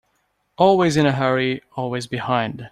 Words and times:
Always 0.57 0.97
in 0.97 1.05
a 1.05 1.11
hurry, 1.11 1.61
always 1.75 2.07
behind. 2.07 2.67